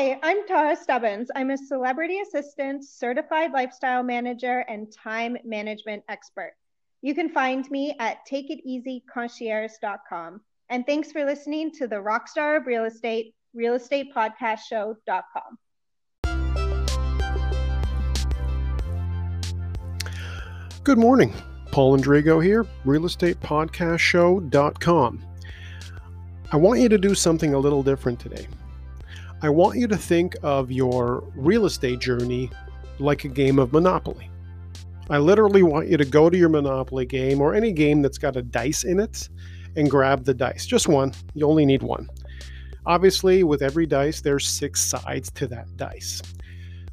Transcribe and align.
Hi, 0.00 0.18
I'm 0.22 0.46
Tara 0.46 0.74
Stubbins. 0.74 1.30
I'm 1.36 1.50
a 1.50 1.58
celebrity 1.58 2.20
assistant, 2.20 2.86
certified 2.86 3.52
lifestyle 3.52 4.02
manager, 4.02 4.60
and 4.60 4.90
time 4.90 5.36
management 5.44 6.04
expert. 6.08 6.54
You 7.02 7.14
can 7.14 7.28
find 7.28 7.70
me 7.70 7.94
at 8.00 8.26
takeiteasyconcierge.com. 8.26 10.40
And 10.70 10.86
thanks 10.86 11.12
for 11.12 11.26
listening 11.26 11.70
to 11.72 11.86
the 11.86 11.96
Rockstar 11.96 12.56
of 12.56 12.66
Real 12.66 12.86
Estate, 12.86 13.34
Real 13.52 13.74
Estate 13.74 14.14
Podcast 14.16 14.60
Show.com. 14.60 15.58
Good 20.82 20.96
morning. 20.96 21.34
Paul 21.72 21.98
Andrigo 21.98 22.42
here, 22.42 22.64
Real 22.86 23.04
Estate 23.04 23.38
Podcast 23.40 23.98
Show.com. 23.98 25.22
I 26.52 26.56
want 26.56 26.80
you 26.80 26.88
to 26.88 26.96
do 26.96 27.14
something 27.14 27.52
a 27.52 27.58
little 27.58 27.82
different 27.82 28.18
today. 28.18 28.48
I 29.42 29.48
want 29.48 29.78
you 29.78 29.86
to 29.86 29.96
think 29.96 30.36
of 30.42 30.70
your 30.70 31.24
real 31.34 31.64
estate 31.64 31.98
journey 32.00 32.50
like 32.98 33.24
a 33.24 33.28
game 33.28 33.58
of 33.58 33.72
Monopoly. 33.72 34.30
I 35.08 35.16
literally 35.16 35.62
want 35.62 35.88
you 35.88 35.96
to 35.96 36.04
go 36.04 36.28
to 36.28 36.36
your 36.36 36.50
Monopoly 36.50 37.06
game 37.06 37.40
or 37.40 37.54
any 37.54 37.72
game 37.72 38.02
that's 38.02 38.18
got 38.18 38.36
a 38.36 38.42
dice 38.42 38.84
in 38.84 39.00
it 39.00 39.30
and 39.76 39.90
grab 39.90 40.24
the 40.24 40.34
dice. 40.34 40.66
Just 40.66 40.88
one. 40.88 41.14
You 41.32 41.46
only 41.46 41.64
need 41.64 41.82
one. 41.82 42.10
Obviously, 42.84 43.42
with 43.42 43.62
every 43.62 43.86
dice, 43.86 44.20
there's 44.20 44.46
six 44.46 44.82
sides 44.84 45.30
to 45.32 45.46
that 45.46 45.74
dice. 45.78 46.20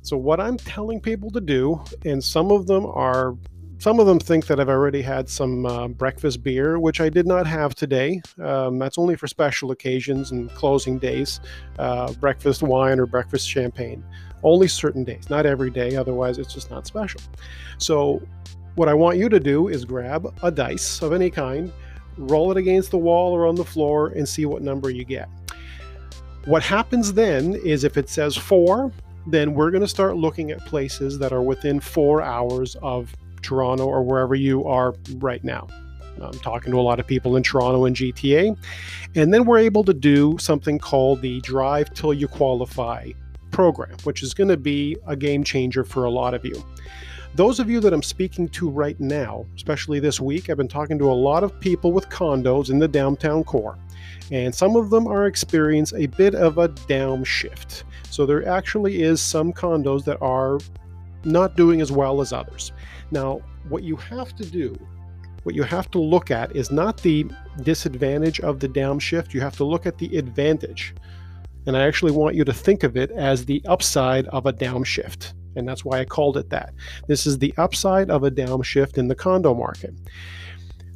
So, 0.02 0.16
what 0.16 0.40
I'm 0.40 0.56
telling 0.56 1.02
people 1.02 1.30
to 1.32 1.42
do, 1.42 1.84
and 2.06 2.24
some 2.24 2.50
of 2.50 2.66
them 2.66 2.86
are 2.86 3.36
some 3.80 4.00
of 4.00 4.08
them 4.08 4.20
think 4.20 4.48
that 4.48 4.60
I've 4.60 4.70
already 4.70 5.02
had 5.02 5.30
some 5.30 5.66
uh, 5.66 5.88
breakfast 5.88 6.42
beer, 6.42 6.80
which 6.80 7.00
I 7.00 7.10
did 7.10 7.28
not 7.28 7.46
have 7.46 7.76
today. 7.76 8.22
Um, 8.42 8.80
that's 8.80 8.98
only 8.98 9.16
for 9.16 9.28
special 9.28 9.72
occasions 9.72 10.32
and 10.32 10.50
closing 10.56 10.98
days, 10.98 11.40
uh, 11.78 12.12
breakfast 12.14 12.64
wine 12.64 13.00
or 13.00 13.06
breakfast 13.06 13.48
champagne. 13.48 14.04
Only 14.44 14.68
certain 14.68 15.04
days, 15.04 15.30
not 15.30 15.46
every 15.46 15.70
day, 15.70 15.96
otherwise, 15.96 16.40
it's 16.40 16.54
just 16.54 16.72
not 16.72 16.88
special. 16.88 17.22
So, 17.78 18.22
what 18.76 18.88
I 18.88 18.94
want 18.94 19.18
you 19.18 19.30
to 19.30 19.40
do 19.40 19.68
is 19.68 19.86
grab 19.86 20.32
a 20.44 20.52
dice 20.52 21.02
of 21.02 21.14
any 21.14 21.30
kind, 21.30 21.72
roll 22.18 22.52
it 22.52 22.58
against 22.58 22.92
the 22.92 22.98
wall 22.98 23.34
or 23.34 23.48
on 23.48 23.56
the 23.56 23.66
floor, 23.66 24.10
and 24.10 24.28
see 24.28 24.46
what 24.46 24.62
number 24.62 24.90
you 24.90 25.04
get. 25.04 25.30
What 26.46 26.64
happens 26.64 27.14
then 27.14 27.56
is 27.56 27.84
if 27.84 27.98
it 27.98 28.10
says 28.10 28.36
four, 28.36 28.92
then 29.26 29.54
we're 29.54 29.72
going 29.72 29.82
to 29.82 29.88
start 29.88 30.16
looking 30.16 30.52
at 30.52 30.66
places 30.66 31.20
that 31.20 31.34
are 31.34 31.42
within 31.42 31.80
four 31.80 32.22
hours 32.22 32.76
of 32.82 33.14
Toronto 33.42 33.86
or 33.86 34.04
wherever 34.04 34.36
you 34.36 34.66
are 34.66 34.96
right 35.16 35.44
now. 35.44 35.68
I'm 36.22 36.40
talking 36.40 36.72
to 36.72 36.80
a 36.80 36.82
lot 36.82 37.00
of 37.00 37.08
people 37.08 37.36
in 37.36 37.44
Toronto 37.44 37.86
and 37.86 37.96
GTA. 37.96 38.58
And 39.16 39.34
then 39.34 39.46
we're 39.46 39.60
able 39.60 39.84
to 39.84 39.94
do 39.94 40.38
something 40.40 40.80
called 40.80 41.22
the 41.22 41.42
Drive 41.42 41.94
Till 41.94 42.14
You 42.14 42.28
Qualify 42.28 43.12
program, 43.52 43.96
which 44.04 44.24
is 44.24 44.34
going 44.34 44.50
to 44.50 44.58
be 44.58 44.98
a 45.06 45.16
game 45.16 45.44
changer 45.44 45.84
for 45.84 46.06
a 46.06 46.10
lot 46.10 46.34
of 46.34 46.44
you. 46.44 46.64
Those 47.36 47.60
of 47.60 47.70
you 47.70 47.80
that 47.82 47.94
I'm 47.94 48.02
speaking 48.02 48.50
to 48.50 48.70
right 48.70 49.00
now, 49.00 49.46
especially 49.56 50.00
this 50.00 50.20
week, 50.20 50.50
I've 50.50 50.58
been 50.58 50.68
talking 50.68 50.98
to 50.98 51.12
a 51.12 51.14
lot 51.14 51.44
of 51.44 51.60
people 51.60 51.92
with 51.92 52.10
condos 52.10 52.72
in 52.72 52.80
the 52.80 52.88
downtown 52.88 53.44
core. 53.44 53.78
And 54.32 54.54
some 54.54 54.76
of 54.76 54.90
them 54.90 55.08
are 55.08 55.28
experiencing 55.28 56.04
a 56.04 56.08
bit 56.08 56.36
of 56.36 56.58
a 56.58 56.70
downshift. 56.70 57.84
So 58.10 58.26
there 58.26 58.48
actually 58.48 59.04
is 59.04 59.22
some 59.22 59.54
condos 59.54 60.04
that 60.06 60.22
are 60.22 60.60
not 61.28 61.56
doing 61.56 61.82
as 61.82 61.92
well 61.92 62.22
as 62.22 62.34
others. 62.34 62.72
Now, 63.12 63.42
what 63.70 63.84
you 63.84 63.96
have 63.98 64.36
to 64.38 64.46
do, 64.46 64.76
what 65.44 65.56
you 65.56 65.64
have 65.64 65.92
to 65.92 66.00
look 66.00 66.32
at 66.32 66.56
is 66.56 66.72
not 66.72 66.98
the 67.02 67.26
disadvantage 67.62 68.40
of 68.40 68.60
the 68.60 68.70
downshift, 68.70 69.34
you 69.34 69.42
have 69.42 69.58
to 69.58 69.64
look 69.64 69.86
at 69.86 69.98
the 69.98 70.18
advantage. 70.18 70.96
And 71.66 71.76
I 71.76 71.86
actually 71.86 72.14
want 72.14 72.36
you 72.36 72.46
to 72.46 72.54
think 72.54 72.84
of 72.84 72.96
it 72.96 73.12
as 73.12 73.46
the 73.46 73.62
upside 73.66 74.28
of 74.28 74.46
a 74.46 74.54
downshift. 74.54 75.34
And 75.58 75.68
that's 75.68 75.84
why 75.84 76.00
I 76.00 76.06
called 76.06 76.38
it 76.38 76.50
that. 76.50 76.74
This 77.08 77.26
is 77.28 77.40
the 77.40 77.54
upside 77.58 78.10
of 78.10 78.24
a 78.24 78.32
downshift 78.32 78.98
in 78.98 79.08
the 79.08 79.16
condo 79.16 79.54
market. 79.54 79.94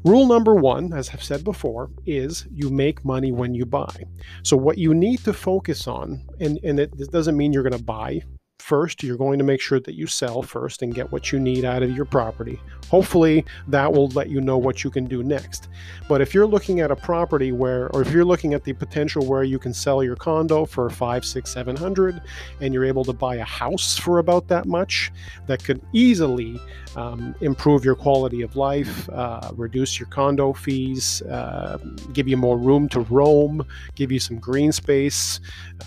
Rule 0.04 0.26
number 0.26 0.56
one, 0.56 0.94
as 0.94 1.10
I've 1.10 1.24
said 1.24 1.44
before, 1.44 1.92
is 2.06 2.48
you 2.52 2.70
make 2.70 3.06
money 3.06 3.32
when 3.32 3.54
you 3.54 3.66
buy. 3.66 4.04
So, 4.44 4.58
what 4.58 4.80
you 4.80 4.96
need 4.96 5.20
to 5.26 5.34
focus 5.34 5.88
on, 5.88 6.28
and, 6.40 6.60
and 6.64 6.80
it, 6.80 6.98
this 6.98 7.08
doesn't 7.08 7.38
mean 7.38 7.54
you're 7.54 7.62
going 7.62 7.78
to 7.78 7.84
buy 7.84 8.22
first, 8.62 9.04
you're 9.04 9.18
going 9.18 9.40
to 9.40 9.46
make 9.46 9.60
sure 9.60 9.80
that 9.80 9.96
you 9.96 10.08
sell 10.08 10.42
first 10.42 10.82
and 10.82 10.94
get 10.94 11.12
what 11.12 11.32
you 11.32 11.40
need 11.40 11.66
out 11.66 11.84
of 11.84 11.96
your 11.96 12.06
property. 12.06 12.60
Hopefully, 12.90 13.46
that 13.68 13.92
will 13.92 14.10
let 14.10 14.30
you 14.30 14.42
know 14.42 14.58
what 14.58 14.84
you 14.84 14.90
can 14.90 15.06
do 15.06 15.24
next. 15.24 15.70
But 16.08 16.22
if 16.22 16.34
you're 16.34 16.46
looking 16.46 16.80
at 16.82 16.92
a 16.92 16.96
property 16.96 17.52
where, 17.52 17.90
or 17.94 18.02
if 18.02 18.12
you're 18.12 18.26
looking 18.26 18.54
at 18.54 18.64
the 18.64 18.74
potential 18.74 19.26
where 19.26 19.44
you 19.44 19.60
can 19.60 19.74
sell 19.74 20.04
your 20.04 20.16
condo 20.16 20.66
for 20.66 20.90
five, 20.90 21.26
six, 21.26 21.52
seven 21.52 21.76
hundred, 21.76 22.22
and 22.60 22.74
you're 22.74 22.86
able 22.86 23.04
to 23.06 23.14
buy 23.14 23.36
a 23.36 23.44
house 23.44 23.98
for 23.98 24.20
about 24.20 24.48
that 24.48 24.66
much, 24.66 25.12
that 25.48 25.64
could 25.64 25.82
easily 25.94 26.60
um, 26.96 27.34
improve 27.42 27.86
your 27.86 27.96
quality 27.96 28.42
of 28.42 28.56
life, 28.56 29.10
uh, 29.10 29.52
reduce 29.56 30.00
your 30.00 30.10
condo 30.10 30.54
fees, 30.54 31.22
uh, 31.24 31.78
give 32.14 32.28
you 32.28 32.38
more 32.38 32.58
room 32.58 32.90
to 32.90 33.00
roam, 33.02 33.66
give 33.96 34.12
you 34.12 34.20
some 34.20 34.38
green 34.38 34.72
space, 34.72 35.40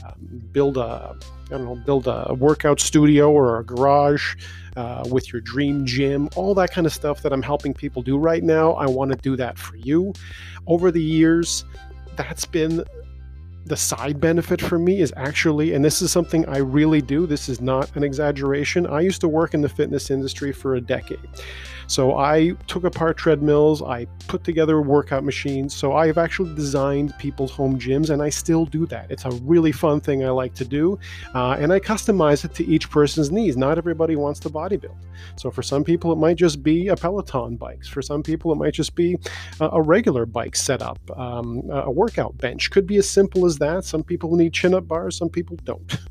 um, 0.05 0.43
build 0.53 0.79
a 0.79 1.15
I 1.47 1.51
don't 1.51 1.65
know, 1.65 1.77
build 1.77 2.07
a 2.07 2.35
workout 2.35 2.81
studio 2.81 3.31
or 3.31 3.59
a 3.59 3.65
garage 3.65 4.35
uh, 4.77 5.05
with 5.11 5.33
your 5.33 5.41
dream 5.41 5.87
gym, 5.87 6.29
all 6.37 6.55
that 6.55 6.73
kind 6.73 6.87
of 6.87 6.93
stuff 6.93 7.23
that 7.23 7.33
I'm 7.33 7.43
helping 7.43 7.75
people 7.75 8.03
do 8.03 8.17
right 8.19 8.43
now. 8.43 8.73
I 8.73 8.87
want 8.87 9.13
to 9.13 9.17
do 9.19 9.37
that 9.37 9.59
for 9.59 9.77
you. 9.77 10.13
Over 10.67 10.91
the 10.91 11.03
years, 11.03 11.65
that's 12.17 12.45
been 12.45 12.85
the 13.67 13.77
side 13.77 14.21
benefit 14.21 14.61
for 14.61 14.79
me 14.79 15.01
is 15.01 15.13
actually, 15.17 15.73
and 15.75 15.85
this 15.85 16.03
is 16.03 16.13
something 16.13 16.47
I 16.47 16.59
really 16.59 17.01
do, 17.01 17.27
this 17.27 17.49
is 17.49 17.61
not 17.61 17.95
an 17.97 18.05
exaggeration. 18.05 18.87
I 18.87 19.01
used 19.01 19.21
to 19.23 19.29
work 19.29 19.55
in 19.55 19.63
the 19.63 19.69
fitness 19.69 20.11
industry 20.11 20.53
for 20.53 20.75
a 20.75 20.81
decade. 20.81 21.29
So 21.87 22.17
I 22.17 22.53
took 22.67 22.85
apart 22.85 23.17
treadmills, 23.17 23.83
I 23.83 24.07
put 24.27 24.45
together 24.45 24.81
workout 24.81 25.25
machines. 25.25 25.75
So 25.75 25.95
I've 25.95 26.19
actually 26.19 26.55
designed 26.55 27.17
people's 27.19 27.51
home 27.51 27.79
gyms, 27.79 28.11
and 28.11 28.23
I 28.23 28.31
still 28.31 28.65
do 28.65 28.87
that. 28.87 29.11
It's 29.11 29.25
a 29.25 29.31
really 29.43 29.73
fun 29.73 30.01
thing 30.01 30.25
I 30.25 30.31
like 30.31 30.55
to 30.55 30.65
do, 30.65 30.99
uh, 31.35 31.57
and 31.59 31.73
I 31.73 31.81
customize 31.81 32.45
it 32.45 32.55
to 32.55 32.65
each 32.67 32.91
person's 32.91 33.31
needs. 33.31 33.57
Not 33.57 33.79
everybody 33.79 34.17
wants 34.17 34.41
to 34.41 34.51
bodybuild. 34.51 34.97
So 35.37 35.51
for 35.51 35.63
some 35.63 35.85
people, 35.85 36.13
it 36.13 36.17
might 36.17 36.37
just 36.37 36.63
be 36.63 36.89
a 36.89 36.97
Peloton 36.97 37.57
bikes. 37.57 37.89
For 37.89 38.03
some 38.03 38.23
people, 38.23 38.53
it 38.53 38.57
might 38.57 38.75
just 38.75 38.95
be 38.95 39.19
a, 39.61 39.69
a 39.73 39.83
regular 39.83 40.27
bike 40.27 40.57
setup, 40.57 40.99
um, 41.17 41.69
a 41.71 41.91
workout 41.91 42.37
bench. 42.39 42.71
Could 42.71 42.87
be 42.87 42.97
as 42.97 43.09
simple 43.09 43.45
as 43.47 43.54
that. 43.59 43.85
Some 43.85 44.03
people 44.03 44.35
need 44.37 44.53
chin 44.53 44.75
up 44.75 44.87
bars, 44.89 45.17
some 45.17 45.29
people 45.29 45.57
don't. 45.65 45.97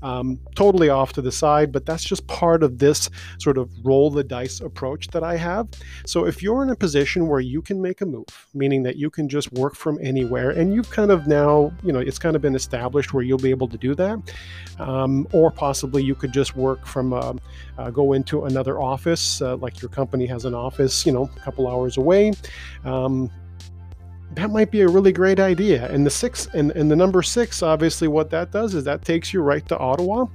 Um, 0.00 0.38
totally 0.54 0.90
off 0.90 1.12
to 1.14 1.22
the 1.22 1.32
side, 1.32 1.72
but 1.72 1.84
that's 1.84 2.04
just 2.04 2.24
part 2.28 2.62
of 2.62 2.78
this 2.78 3.10
sort 3.38 3.58
of 3.58 3.68
roll 3.84 4.10
the 4.10 4.22
dice 4.22 4.60
approach 4.60 5.08
that 5.08 5.24
I 5.24 5.36
have. 5.36 5.68
So 6.06 6.24
if 6.24 6.40
you're 6.40 6.62
in 6.62 6.70
a 6.70 6.76
position 6.76 7.26
where 7.26 7.40
you 7.40 7.62
can 7.62 7.82
make 7.82 8.00
a 8.00 8.06
move, 8.06 8.46
meaning 8.54 8.84
that 8.84 8.94
you 8.94 9.10
can 9.10 9.28
just 9.28 9.52
work 9.54 9.74
from 9.74 9.98
anywhere, 10.00 10.50
and 10.50 10.72
you've 10.72 10.88
kind 10.90 11.10
of 11.10 11.26
now, 11.26 11.72
you 11.82 11.92
know, 11.92 11.98
it's 11.98 12.18
kind 12.18 12.36
of 12.36 12.42
been 12.42 12.54
established 12.54 13.12
where 13.12 13.24
you'll 13.24 13.38
be 13.38 13.50
able 13.50 13.66
to 13.66 13.76
do 13.76 13.92
that, 13.96 14.20
um, 14.78 15.26
or 15.32 15.50
possibly 15.50 16.02
you 16.02 16.14
could 16.14 16.32
just 16.32 16.54
work 16.54 16.86
from, 16.86 17.12
uh, 17.12 17.32
uh, 17.78 17.90
go 17.90 18.12
into 18.12 18.44
another 18.44 18.80
office, 18.80 19.42
uh, 19.42 19.56
like 19.56 19.82
your 19.82 19.88
company 19.88 20.26
has 20.26 20.44
an 20.44 20.54
office, 20.54 21.04
you 21.04 21.10
know, 21.10 21.28
a 21.36 21.40
couple 21.40 21.66
hours 21.66 21.96
away. 21.96 22.32
Um, 22.84 23.30
that 24.32 24.50
might 24.50 24.70
be 24.70 24.82
a 24.82 24.88
really 24.88 25.12
great 25.12 25.40
idea. 25.40 25.90
And 25.90 26.04
the 26.04 26.10
six 26.10 26.46
and, 26.54 26.70
and 26.72 26.90
the 26.90 26.96
number 26.96 27.22
six, 27.22 27.62
obviously, 27.62 28.08
what 28.08 28.30
that 28.30 28.50
does 28.52 28.74
is 28.74 28.84
that 28.84 29.02
takes 29.02 29.32
you 29.32 29.40
right 29.40 29.66
to 29.68 29.78
Ottawa. 29.78 30.26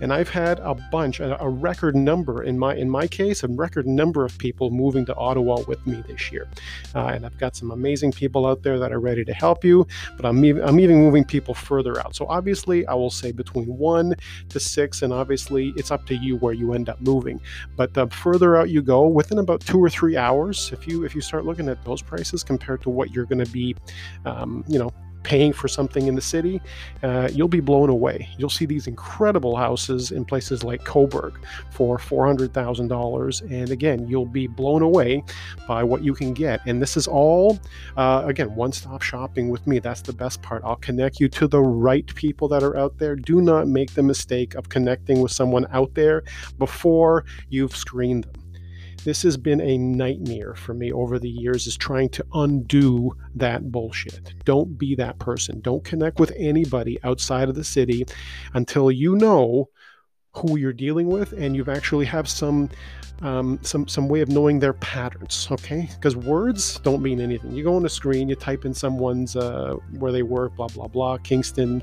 And 0.00 0.12
I've 0.12 0.28
had 0.28 0.60
a 0.60 0.74
bunch, 0.92 1.18
a, 1.18 1.36
record 1.48 1.96
number 1.96 2.44
in 2.44 2.56
my 2.56 2.76
in 2.76 2.88
my 2.88 3.08
case, 3.08 3.42
a 3.42 3.48
record 3.48 3.86
number 3.86 4.24
of 4.24 4.38
people 4.38 4.70
moving 4.70 5.04
to 5.06 5.14
Ottawa 5.16 5.62
with 5.66 5.84
me 5.88 6.04
this 6.06 6.30
year. 6.30 6.46
Uh, 6.94 7.06
and 7.06 7.26
I've 7.26 7.36
got 7.38 7.56
some 7.56 7.72
amazing 7.72 8.12
people 8.12 8.46
out 8.46 8.62
there 8.62 8.78
that 8.78 8.92
are 8.92 9.00
ready 9.00 9.24
to 9.24 9.32
help 9.34 9.64
you. 9.64 9.86
But 10.16 10.26
I'm 10.26 10.44
even, 10.44 10.62
I'm 10.62 10.78
even 10.78 10.98
moving 10.98 11.24
people 11.24 11.52
further 11.52 11.98
out. 11.98 12.14
So 12.14 12.26
obviously, 12.26 12.86
I 12.86 12.94
will 12.94 13.10
say 13.10 13.32
between 13.32 13.66
one 13.76 14.14
to 14.50 14.60
six, 14.60 15.02
and 15.02 15.12
obviously, 15.12 15.72
it's 15.76 15.90
up 15.90 16.06
to 16.06 16.14
you 16.14 16.36
where 16.36 16.54
you 16.54 16.74
end 16.74 16.88
up 16.88 17.00
moving. 17.00 17.40
But 17.76 17.94
the 17.94 18.06
further 18.08 18.56
out 18.56 18.70
you 18.70 18.82
go, 18.82 19.08
within 19.08 19.38
about 19.38 19.62
two 19.62 19.82
or 19.82 19.90
three 19.90 20.16
hours, 20.16 20.70
if 20.72 20.86
you 20.86 21.04
if 21.04 21.14
you 21.14 21.20
start 21.20 21.44
looking 21.44 21.68
at 21.68 21.84
those 21.84 22.02
prices 22.02 22.44
compared 22.44 22.82
to 22.82 22.90
what 22.90 23.10
you're 23.10 23.24
going 23.24 23.37
to 23.44 23.50
be, 23.50 23.76
um, 24.24 24.64
you 24.68 24.78
know, 24.78 24.90
paying 25.28 25.52
for 25.52 25.68
something 25.68 26.06
in 26.06 26.14
the 26.14 26.22
city, 26.22 26.60
uh, 27.02 27.28
you'll 27.32 27.48
be 27.48 27.60
blown 27.60 27.90
away. 27.90 28.26
You'll 28.38 28.48
see 28.48 28.64
these 28.64 28.86
incredible 28.86 29.56
houses 29.56 30.10
in 30.10 30.24
places 30.24 30.64
like 30.64 30.84
Cobourg 30.84 31.34
for 31.70 31.98
$400,000. 31.98 33.50
And 33.50 33.70
again, 33.70 34.08
you'll 34.08 34.24
be 34.24 34.46
blown 34.46 34.80
away 34.80 35.22
by 35.66 35.84
what 35.84 36.02
you 36.02 36.14
can 36.14 36.32
get. 36.32 36.60
And 36.66 36.80
this 36.80 36.96
is 36.96 37.06
all, 37.06 37.58
uh, 37.98 38.22
again, 38.24 38.54
one 38.54 38.72
stop 38.72 39.02
shopping 39.02 39.50
with 39.50 39.66
me. 39.66 39.80
That's 39.80 40.00
the 40.00 40.14
best 40.14 40.40
part. 40.40 40.62
I'll 40.64 40.76
connect 40.76 41.20
you 41.20 41.28
to 41.28 41.46
the 41.46 41.60
right 41.60 42.06
people 42.14 42.48
that 42.48 42.62
are 42.62 42.76
out 42.76 42.96
there. 42.96 43.14
Do 43.14 43.42
not 43.42 43.68
make 43.68 43.92
the 43.92 44.02
mistake 44.02 44.54
of 44.54 44.70
connecting 44.70 45.20
with 45.20 45.32
someone 45.32 45.66
out 45.70 45.94
there 45.94 46.22
before 46.58 47.26
you've 47.50 47.76
screened 47.76 48.24
them 48.24 48.47
this 49.04 49.22
has 49.22 49.36
been 49.36 49.60
a 49.60 49.78
nightmare 49.78 50.54
for 50.54 50.74
me 50.74 50.92
over 50.92 51.18
the 51.18 51.28
years 51.28 51.66
is 51.66 51.76
trying 51.76 52.08
to 52.10 52.24
undo 52.34 53.16
that 53.34 53.70
bullshit. 53.70 54.34
Don't 54.44 54.78
be 54.78 54.94
that 54.96 55.18
person. 55.18 55.60
Don't 55.60 55.84
connect 55.84 56.18
with 56.18 56.32
anybody 56.36 56.98
outside 57.04 57.48
of 57.48 57.54
the 57.54 57.64
city 57.64 58.06
until 58.54 58.90
you 58.90 59.16
know 59.16 59.68
who 60.34 60.58
you're 60.58 60.72
dealing 60.72 61.08
with 61.08 61.32
and 61.32 61.56
you've 61.56 61.68
actually 61.68 62.04
have 62.04 62.28
some 62.28 62.68
um, 63.22 63.58
some 63.62 63.88
some 63.88 64.08
way 64.08 64.20
of 64.20 64.28
knowing 64.28 64.60
their 64.60 64.74
patterns 64.74 65.48
okay 65.50 65.88
because 65.94 66.14
words 66.14 66.78
don't 66.80 67.02
mean 67.02 67.20
anything 67.20 67.50
you 67.50 67.64
go 67.64 67.74
on 67.74 67.84
a 67.84 67.88
screen 67.88 68.28
you 68.28 68.36
type 68.36 68.64
in 68.64 68.72
someone's 68.72 69.34
uh, 69.34 69.74
where 69.98 70.12
they 70.12 70.22
work 70.22 70.54
blah 70.54 70.68
blah 70.68 70.86
blah 70.86 71.16
kingston 71.18 71.82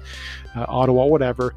uh, 0.55 0.65
ottawa 0.69 1.05
whatever 1.05 1.53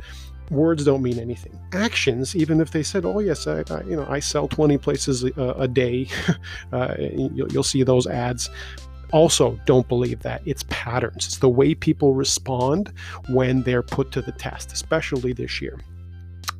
words 0.50 0.84
don't 0.84 1.02
mean 1.02 1.18
anything. 1.18 1.58
Actions 1.72 2.34
even 2.34 2.60
if 2.60 2.70
they 2.70 2.82
said 2.82 3.04
oh 3.04 3.18
yes 3.18 3.46
i, 3.46 3.62
I 3.70 3.82
you 3.82 3.96
know 3.96 4.06
i 4.08 4.18
sell 4.18 4.48
20 4.48 4.78
places 4.78 5.24
a, 5.24 5.54
a 5.58 5.68
day 5.68 6.08
uh, 6.72 6.94
you'll, 6.98 7.50
you'll 7.52 7.62
see 7.62 7.82
those 7.82 8.06
ads. 8.06 8.50
Also 9.10 9.58
don't 9.64 9.88
believe 9.88 10.20
that. 10.20 10.42
It's 10.44 10.64
patterns. 10.68 11.26
It's 11.26 11.38
the 11.38 11.48
way 11.48 11.74
people 11.74 12.12
respond 12.12 12.92
when 13.30 13.62
they're 13.62 13.82
put 13.82 14.12
to 14.12 14.22
the 14.22 14.32
test 14.32 14.72
especially 14.72 15.32
this 15.32 15.60
year 15.60 15.78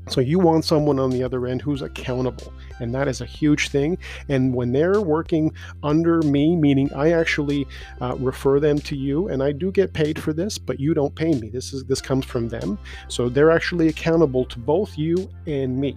so 0.08 0.20
you 0.20 0.38
want 0.38 0.64
someone 0.64 0.98
on 0.98 1.10
the 1.10 1.22
other 1.22 1.46
end 1.46 1.62
who's 1.62 1.82
accountable, 1.82 2.52
and 2.80 2.94
that 2.94 3.08
is 3.08 3.20
a 3.20 3.26
huge 3.26 3.68
thing. 3.68 3.98
And 4.28 4.54
when 4.54 4.72
they're 4.72 5.00
working 5.00 5.52
under 5.82 6.22
me, 6.22 6.56
meaning 6.56 6.92
I 6.94 7.12
actually 7.12 7.66
uh, 8.00 8.16
refer 8.18 8.60
them 8.60 8.78
to 8.80 8.96
you, 8.96 9.28
and 9.28 9.42
I 9.42 9.52
do 9.52 9.70
get 9.70 9.92
paid 9.92 10.20
for 10.20 10.32
this, 10.32 10.58
but 10.58 10.80
you 10.80 10.94
don't 10.94 11.14
pay 11.14 11.34
me. 11.34 11.48
This 11.50 11.72
is 11.72 11.84
this 11.84 12.00
comes 12.00 12.24
from 12.24 12.48
them, 12.48 12.78
so 13.08 13.28
they're 13.28 13.50
actually 13.50 13.88
accountable 13.88 14.44
to 14.46 14.58
both 14.58 14.96
you 14.96 15.28
and 15.46 15.78
me. 15.78 15.96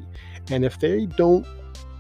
And 0.50 0.66
if 0.66 0.80
they 0.80 1.06
don't 1.06 1.46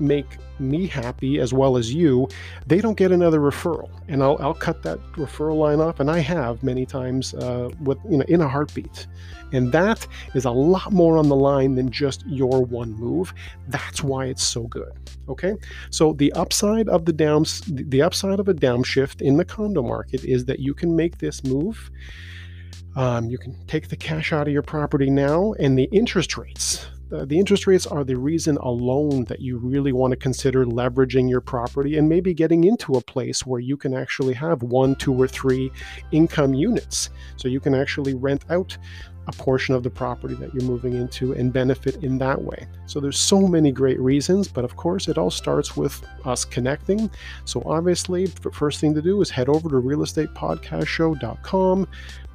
make 0.01 0.37
me 0.59 0.87
happy 0.87 1.39
as 1.39 1.53
well 1.53 1.77
as 1.77 1.93
you, 1.93 2.27
they 2.67 2.79
don't 2.81 2.97
get 2.97 3.11
another 3.11 3.39
referral. 3.39 3.89
And 4.07 4.21
I'll, 4.23 4.37
I'll 4.39 4.53
cut 4.53 4.83
that 4.83 4.99
referral 5.13 5.57
line 5.57 5.79
off, 5.79 5.99
and 5.99 6.09
I 6.09 6.19
have 6.19 6.63
many 6.63 6.85
times 6.85 7.33
uh, 7.33 7.69
with 7.81 7.97
you 8.09 8.17
know 8.17 8.25
in 8.27 8.41
a 8.41 8.47
heartbeat. 8.47 9.07
And 9.53 9.71
that 9.73 10.07
is 10.33 10.45
a 10.45 10.51
lot 10.51 10.93
more 10.93 11.17
on 11.17 11.27
the 11.27 11.35
line 11.35 11.75
than 11.75 11.91
just 11.91 12.25
your 12.25 12.63
one 12.63 12.93
move. 12.93 13.33
That's 13.67 14.01
why 14.01 14.25
it's 14.25 14.43
so 14.43 14.63
good. 14.63 14.93
Okay. 15.27 15.55
So 15.89 16.13
the 16.13 16.31
upside 16.33 16.87
of 16.89 17.05
the 17.05 17.13
downs, 17.13 17.61
the 17.67 18.01
upside 18.01 18.39
of 18.39 18.47
a 18.47 18.53
downshift 18.53 19.21
in 19.21 19.37
the 19.37 19.45
condo 19.45 19.81
market 19.81 20.23
is 20.23 20.45
that 20.45 20.59
you 20.59 20.73
can 20.73 20.95
make 20.95 21.17
this 21.17 21.43
move. 21.43 21.91
Um, 22.95 23.29
you 23.29 23.37
can 23.37 23.55
take 23.67 23.87
the 23.87 23.95
cash 23.95 24.33
out 24.33 24.47
of 24.47 24.53
your 24.53 24.63
property 24.63 25.09
now, 25.09 25.53
and 25.59 25.77
the 25.77 25.87
interest 25.93 26.37
rates 26.37 26.87
the 27.11 27.37
interest 27.37 27.67
rates 27.67 27.85
are 27.85 28.05
the 28.05 28.15
reason 28.15 28.55
alone 28.57 29.25
that 29.25 29.41
you 29.41 29.57
really 29.57 29.91
want 29.91 30.11
to 30.11 30.17
consider 30.17 30.65
leveraging 30.65 31.29
your 31.29 31.41
property 31.41 31.97
and 31.97 32.07
maybe 32.07 32.33
getting 32.33 32.63
into 32.63 32.93
a 32.93 33.01
place 33.01 33.45
where 33.45 33.59
you 33.59 33.75
can 33.75 33.93
actually 33.93 34.33
have 34.33 34.63
one, 34.63 34.95
two, 34.95 35.13
or 35.13 35.27
three 35.27 35.69
income 36.13 36.53
units. 36.53 37.09
So 37.35 37.49
you 37.49 37.59
can 37.59 37.75
actually 37.75 38.13
rent 38.13 38.45
out 38.49 38.77
a 39.27 39.31
portion 39.33 39.75
of 39.75 39.83
the 39.83 39.89
property 39.89 40.35
that 40.35 40.53
you're 40.53 40.63
moving 40.63 40.93
into 40.93 41.33
and 41.33 41.51
benefit 41.53 42.03
in 42.03 42.17
that 42.17 42.41
way. 42.41 42.67
So 42.85 42.99
there's 42.99 43.19
so 43.19 43.41
many 43.41 43.71
great 43.71 43.99
reasons, 43.99 44.47
but 44.47 44.63
of 44.63 44.77
course 44.77 45.07
it 45.07 45.17
all 45.17 45.29
starts 45.29 45.77
with 45.77 46.03
us 46.25 46.43
connecting. 46.45 47.11
So 47.45 47.61
obviously, 47.65 48.27
the 48.27 48.51
first 48.51 48.79
thing 48.79 48.93
to 48.95 49.01
do 49.01 49.21
is 49.21 49.29
head 49.29 49.49
over 49.49 49.69
to 49.69 49.75
realestatepodcastshow.com 49.75 51.87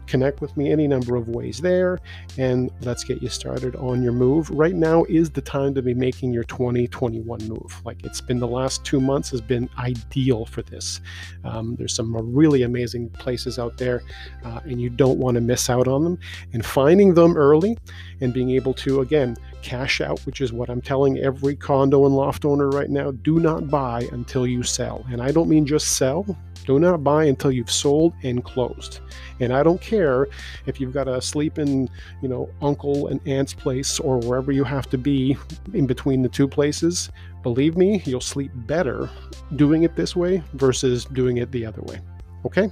connect 0.07 0.41
with 0.41 0.57
me 0.57 0.73
any 0.73 0.87
number 0.87 1.17
of 1.17 1.29
ways 1.29 1.59
there 1.59 1.99
and 2.39 2.71
let's 2.83 3.05
get 3.05 3.23
you 3.23 3.29
started 3.29 3.77
on 3.77 4.03
your 4.03 4.13
move. 4.13 4.51
Right 4.51 4.75
now 4.75 5.05
is 5.05 5.31
the 5.31 5.41
time 5.41 5.75
to 5.75 5.83
be 5.83 5.95
making 5.95 6.33
your 6.33 6.45
2021 6.45 7.49
move. 7.49 7.83
Like 7.85 8.05
it's 8.05 8.21
been 8.21 8.39
the 8.39 8.47
last 8.47 8.85
two 8.85 9.01
months 9.01 9.31
has 9.31 9.41
been 9.41 9.69
ideal 9.79 10.47
for 10.47 10.63
this. 10.63 11.01
Um, 11.45 11.77
there's 11.77 11.95
some 11.95 12.17
really 12.35 12.63
amazing 12.63 13.11
places 13.11 13.59
out 13.59 13.77
there 13.77 14.03
uh, 14.45 14.61
and 14.65 14.81
you 14.81 14.91
don't 14.91 15.19
want 15.19 15.35
to 15.37 15.41
miss 15.41 15.69
out 15.71 15.89
on 15.89 16.05
them. 16.05 16.19
And 16.53 16.65
finding 16.65 17.15
them 17.15 17.37
early 17.37 17.77
and 18.21 18.33
being 18.33 18.51
able 18.51 18.75
to 18.75 19.01
again 19.01 19.37
cash 19.63 20.01
out 20.01 20.21
which 20.27 20.41
is 20.41 20.53
what 20.53 20.71
i'm 20.71 20.81
telling 20.81 21.19
every 21.19 21.57
condo 21.57 22.07
and 22.07 22.15
loft 22.15 22.45
owner 22.45 22.69
right 22.69 22.89
now 22.89 23.11
do 23.11 23.41
not 23.41 23.69
buy 23.69 24.07
until 24.13 24.47
you 24.47 24.63
sell. 24.63 25.05
And 25.11 25.21
i 25.21 25.31
don't 25.31 25.49
mean 25.49 25.67
just 25.67 25.97
sell. 25.97 26.25
Do 26.67 26.81
not 26.81 27.05
buy 27.05 27.25
until 27.25 27.53
you've 27.53 27.71
sold 27.71 28.13
and 28.25 28.43
closed. 28.43 29.01
And 29.39 29.53
I 29.53 29.63
don't 29.63 29.81
care 29.97 30.29
if 30.67 30.81
you've 30.81 30.93
got 30.93 31.05
to 31.05 31.21
sleep 31.21 31.59
in, 31.59 31.89
you 32.23 32.29
know, 32.29 32.49
uncle 32.63 33.09
and 33.09 33.21
aunt's 33.27 33.55
place 33.55 33.99
or 34.01 34.19
wherever 34.19 34.53
you 34.53 34.65
have 34.65 34.89
to 34.91 34.99
be 34.99 35.37
in 35.75 35.87
between 35.87 36.23
the 36.23 36.29
two 36.29 36.49
places. 36.49 37.11
Believe 37.43 37.77
me, 37.77 38.03
you'll 38.05 38.21
sleep 38.21 38.51
better 38.55 39.09
doing 39.57 39.85
it 39.85 39.95
this 39.97 40.17
way 40.17 40.43
versus 40.55 41.05
doing 41.07 41.39
it 41.39 41.51
the 41.53 41.65
other 41.65 41.83
way. 41.83 42.01
Okay? 42.45 42.71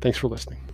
Thanks 0.00 0.18
for 0.18 0.28
listening. 0.28 0.69